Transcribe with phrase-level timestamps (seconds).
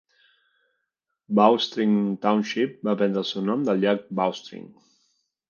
[1.39, 1.93] Bowstring
[2.23, 4.67] Township va prendre el seu nom del llac Bowstring.